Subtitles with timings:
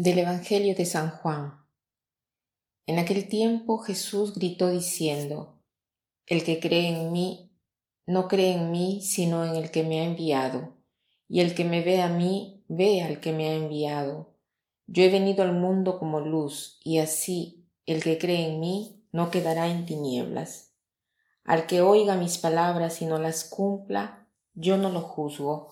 [0.00, 1.54] Del Evangelio de San Juan.
[2.86, 5.58] En aquel tiempo Jesús gritó diciendo,
[6.24, 7.50] El que cree en mí,
[8.06, 10.76] no cree en mí, sino en el que me ha enviado,
[11.26, 14.36] y el que me ve a mí, ve al que me ha enviado.
[14.86, 19.32] Yo he venido al mundo como luz, y así el que cree en mí no
[19.32, 20.74] quedará en tinieblas.
[21.42, 25.70] Al que oiga mis palabras y no las cumpla, yo no lo juzgo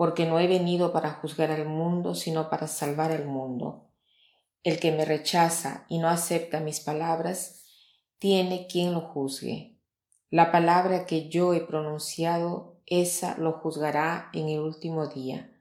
[0.00, 3.90] porque no he venido para juzgar al mundo, sino para salvar al mundo.
[4.62, 7.66] El que me rechaza y no acepta mis palabras,
[8.18, 9.78] tiene quien lo juzgue.
[10.30, 15.52] La palabra que yo he pronunciado, esa lo juzgará en el último día,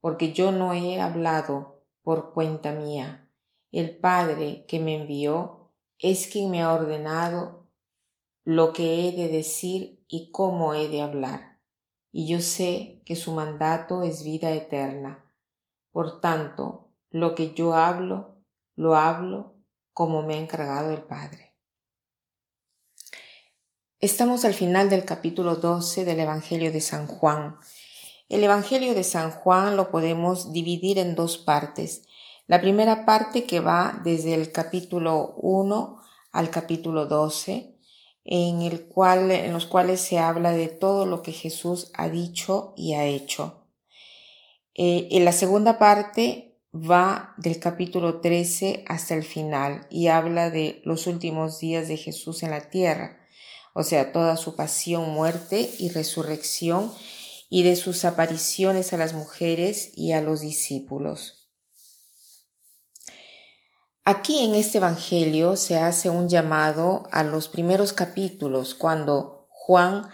[0.00, 3.28] porque yo no he hablado por cuenta mía.
[3.72, 7.66] El Padre que me envió es quien me ha ordenado
[8.44, 11.51] lo que he de decir y cómo he de hablar
[12.12, 15.24] y yo sé que su mandato es vida eterna.
[15.90, 18.36] Por tanto, lo que yo hablo,
[18.76, 19.54] lo hablo
[19.94, 21.54] como me ha encargado el Padre.
[23.98, 27.56] Estamos al final del capítulo 12 del Evangelio de San Juan.
[28.28, 32.02] El Evangelio de San Juan lo podemos dividir en dos partes.
[32.46, 37.71] La primera parte que va desde el capítulo 1 al capítulo 12
[38.24, 42.72] en, el cual, en los cuales se habla de todo lo que Jesús ha dicho
[42.76, 43.66] y ha hecho.
[44.74, 50.80] Eh, en la segunda parte va del capítulo 13 hasta el final y habla de
[50.84, 53.18] los últimos días de Jesús en la tierra,
[53.74, 56.92] o sea, toda su pasión, muerte y resurrección
[57.50, 61.41] y de sus apariciones a las mujeres y a los discípulos.
[64.04, 70.08] Aquí en este Evangelio se hace un llamado a los primeros capítulos, cuando Juan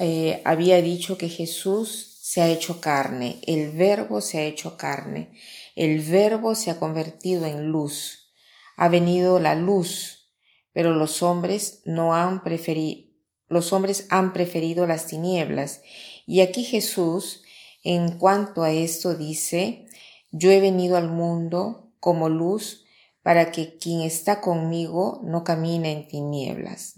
[0.00, 5.30] eh, había dicho que Jesús se ha hecho carne, el verbo se ha hecho carne,
[5.76, 8.32] el verbo se ha convertido en luz,
[8.76, 10.32] ha venido la luz,
[10.72, 13.12] pero los hombres no han preferido,
[13.46, 15.82] los hombres han preferido las tinieblas.
[16.26, 17.44] Y aquí Jesús,
[17.84, 19.86] en cuanto a esto, dice,
[20.32, 22.83] yo he venido al mundo como luz
[23.24, 26.94] para que quien está conmigo no camine en tinieblas.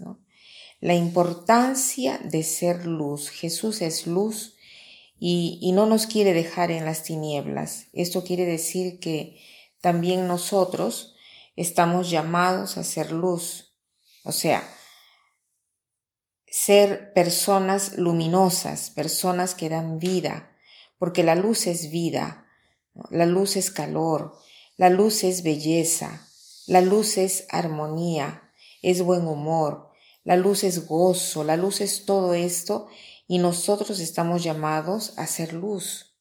[0.81, 3.29] La importancia de ser luz.
[3.29, 4.57] Jesús es luz
[5.17, 7.87] y, y no nos quiere dejar en las tinieblas.
[7.93, 9.41] Esto quiere decir que
[9.79, 11.15] también nosotros
[11.55, 13.77] estamos llamados a ser luz.
[14.25, 14.69] O sea,
[16.45, 20.51] ser personas luminosas, personas que dan vida,
[20.99, 22.47] porque la luz es vida,
[23.11, 24.33] la luz es calor,
[24.77, 26.27] la luz es belleza,
[26.67, 28.51] la luz es armonía,
[28.81, 29.89] es buen humor,
[30.23, 32.87] la luz es gozo, la luz es todo esto
[33.27, 36.15] y nosotros estamos llamados a ser luz.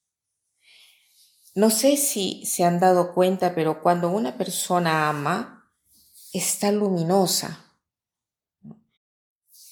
[1.55, 5.71] No sé si se han dado cuenta, pero cuando una persona ama,
[6.33, 7.65] está luminosa.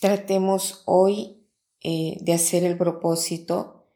[0.00, 1.46] Tratemos hoy
[1.80, 3.86] eh, de hacer el propósito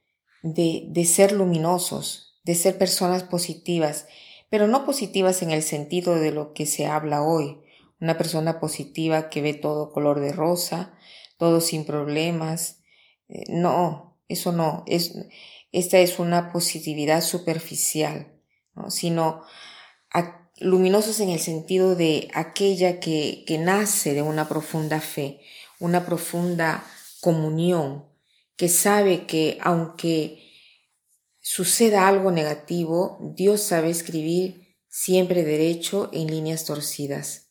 [0.43, 4.07] de, de ser luminosos, de ser personas positivas,
[4.51, 7.59] pero no positivas en el sentido de lo que se habla hoy.
[8.01, 10.95] Una persona positiva que ve todo color de rosa,
[11.37, 12.81] todo sin problemas.
[13.29, 14.85] Eh, no, eso no.
[14.87, 15.15] Es,
[15.73, 18.33] esta es una positividad superficial,
[18.89, 19.43] sino
[20.61, 25.41] luminosos en el sentido de aquella que, que nace de una profunda fe,
[25.79, 26.85] una profunda
[27.21, 28.07] comunión,
[28.57, 30.48] que sabe que aunque
[31.51, 37.49] suceda algo negativo, Dios sabe escribir siempre derecho en líneas torcidas.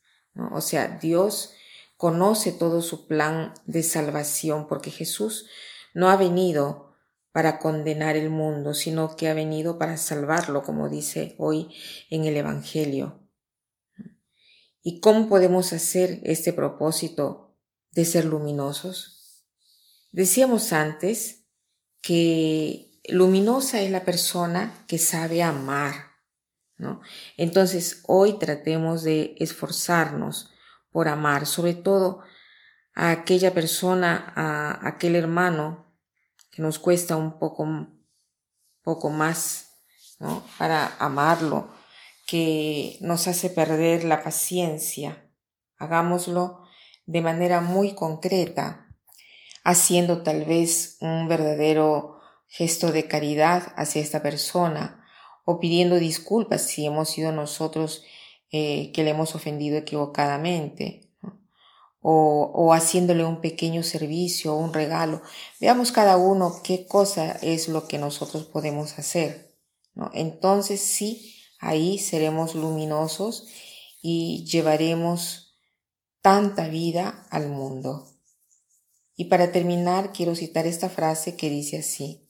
[0.52, 1.54] O sea, Dios
[1.96, 5.48] conoce todo su plan de salvación porque Jesús
[5.96, 6.94] no ha venido
[7.32, 11.74] para condenar el mundo, sino que ha venido para salvarlo, como dice hoy
[12.12, 13.28] en el Evangelio.
[14.84, 17.58] ¿Y cómo podemos hacer este propósito
[17.94, 19.44] de ser luminosos?
[20.12, 21.48] Decíamos antes
[22.04, 26.12] que luminosa es la persona que sabe amar,
[26.78, 27.02] ¿no?
[27.38, 30.52] Entonces, hoy tratemos de esforzarnos
[30.92, 32.22] por amar, sobre todo
[32.94, 35.94] a aquella persona, a aquel hermano
[36.52, 37.68] que nos cuesta un poco,
[38.82, 39.70] poco más,
[40.20, 40.44] ¿no?
[40.58, 41.70] Para amarlo,
[42.26, 45.32] que nos hace perder la paciencia.
[45.78, 46.64] Hagámoslo
[47.06, 48.88] de manera muy concreta,
[49.64, 52.17] haciendo tal vez un verdadero
[52.48, 55.06] gesto de caridad hacia esta persona
[55.46, 58.04] o pidiendo disculpas si hemos sido nosotros
[58.52, 61.10] eh, que le hemos ofendido equivocadamente
[62.00, 65.22] o, o, haciéndole un pequeño servicio o un regalo.
[65.60, 69.56] Veamos cada uno qué cosa es lo que nosotros podemos hacer.
[69.94, 70.10] ¿no?
[70.14, 73.48] Entonces sí Ahí seremos luminosos
[74.02, 75.58] y llevaremos
[76.22, 78.08] tanta vida al mundo.
[79.16, 82.27] Y para terminar, quiero citar esta frase que dice así.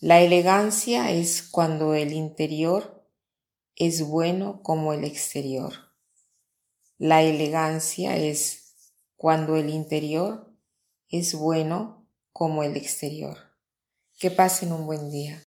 [0.00, 3.02] La elegancia es cuando el interior
[3.76, 5.72] es bueno como el exterior.
[6.98, 8.74] La elegancia es
[9.16, 10.54] cuando el interior
[11.08, 13.38] es bueno como el exterior.
[14.18, 15.45] Que pasen un buen día.